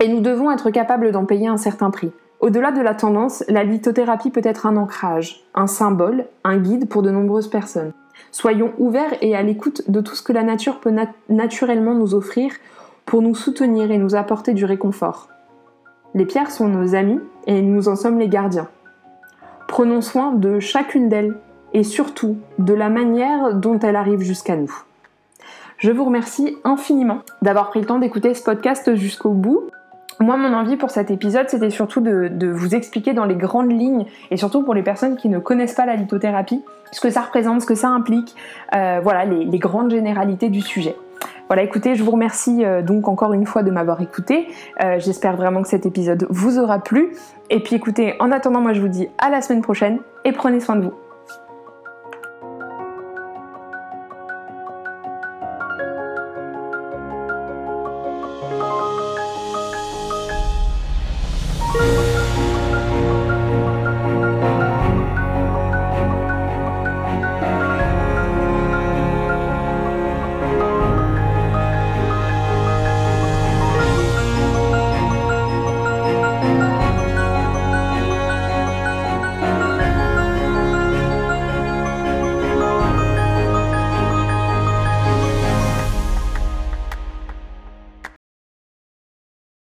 Et 0.00 0.08
nous 0.08 0.20
devons 0.20 0.50
être 0.50 0.70
capables 0.70 1.12
d'en 1.12 1.24
payer 1.24 1.46
un 1.46 1.56
certain 1.56 1.90
prix. 1.90 2.10
Au-delà 2.40 2.72
de 2.72 2.80
la 2.80 2.94
tendance, 2.94 3.44
la 3.48 3.62
lithothérapie 3.62 4.30
peut 4.30 4.40
être 4.42 4.66
un 4.66 4.76
ancrage, 4.76 5.44
un 5.54 5.68
symbole, 5.68 6.26
un 6.42 6.56
guide 6.56 6.88
pour 6.88 7.02
de 7.02 7.10
nombreuses 7.10 7.48
personnes. 7.48 7.92
Soyons 8.32 8.72
ouverts 8.78 9.14
et 9.20 9.36
à 9.36 9.42
l'écoute 9.42 9.88
de 9.88 10.00
tout 10.00 10.16
ce 10.16 10.22
que 10.22 10.32
la 10.32 10.42
nature 10.42 10.80
peut 10.80 10.94
naturellement 11.28 11.94
nous 11.94 12.14
offrir 12.14 12.52
pour 13.06 13.22
nous 13.22 13.36
soutenir 13.36 13.92
et 13.92 13.98
nous 13.98 14.16
apporter 14.16 14.54
du 14.54 14.64
réconfort. 14.64 15.28
Les 16.14 16.26
pierres 16.26 16.50
sont 16.50 16.66
nos 16.66 16.96
amis 16.96 17.20
et 17.46 17.62
nous 17.62 17.88
en 17.88 17.94
sommes 17.94 18.18
les 18.18 18.28
gardiens. 18.28 18.68
Prenons 19.72 20.02
soin 20.02 20.32
de 20.32 20.60
chacune 20.60 21.08
d'elles 21.08 21.34
et 21.72 21.82
surtout 21.82 22.36
de 22.58 22.74
la 22.74 22.90
manière 22.90 23.54
dont 23.54 23.78
elles 23.78 23.96
arrivent 23.96 24.20
jusqu'à 24.20 24.54
nous. 24.54 24.70
Je 25.78 25.90
vous 25.90 26.04
remercie 26.04 26.58
infiniment 26.62 27.20
d'avoir 27.40 27.70
pris 27.70 27.80
le 27.80 27.86
temps 27.86 27.98
d'écouter 27.98 28.34
ce 28.34 28.42
podcast 28.42 28.94
jusqu'au 28.96 29.30
bout. 29.30 29.62
moi, 30.20 30.36
mon 30.36 30.52
envie 30.52 30.76
pour 30.76 30.90
cet 30.90 31.10
épisode, 31.10 31.48
c'était 31.48 31.70
surtout 31.70 32.02
de, 32.02 32.50
vous 32.50 32.74
expliquer 32.74 33.14
dans 33.14 33.24
les 33.24 33.34
grandes 33.34 33.72
lignes, 33.72 34.04
et 34.30 34.36
surtout 34.36 34.62
pour 34.62 34.74
les 34.74 34.82
personnes 34.82 35.16
qui 35.16 35.30
ne 35.30 35.38
connaissent 35.38 35.74
pas 35.74 35.86
la 35.86 35.96
lithothérapie, 35.96 36.62
ce 36.90 37.00
que 37.00 37.08
ça 37.08 37.22
représente, 37.22 37.62
ce 37.62 37.66
que 37.66 37.74
ça 37.74 37.88
implique, 37.88 38.36
euh, 38.74 39.00
voilà, 39.02 39.24
les, 39.24 39.58
grandes 39.58 39.90
généralités 39.90 40.50
du 40.50 40.60
sujet. 40.60 40.96
Voilà, 41.52 41.64
écoutez, 41.64 41.96
je 41.96 42.02
vous 42.02 42.12
remercie 42.12 42.64
euh, 42.64 42.80
donc 42.80 43.08
encore 43.08 43.34
une 43.34 43.44
fois 43.44 43.62
de 43.62 43.70
m'avoir 43.70 44.00
écouté. 44.00 44.48
Euh, 44.82 44.98
j'espère 44.98 45.36
vraiment 45.36 45.60
que 45.60 45.68
cet 45.68 45.84
épisode 45.84 46.26
vous 46.30 46.58
aura 46.58 46.78
plu. 46.78 47.14
Et 47.50 47.60
puis 47.60 47.76
écoutez, 47.76 48.14
en 48.20 48.32
attendant, 48.32 48.62
moi 48.62 48.72
je 48.72 48.80
vous 48.80 48.88
dis 48.88 49.10
à 49.18 49.28
la 49.28 49.42
semaine 49.42 49.60
prochaine 49.60 49.98
et 50.24 50.32
prenez 50.32 50.60
soin 50.60 50.76
de 50.76 50.84
vous. 50.84 50.94